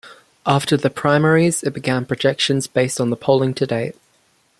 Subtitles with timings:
[0.47, 3.95] After the primaries, it began projections based on the polling to date.